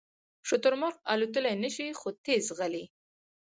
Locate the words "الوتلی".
1.11-1.53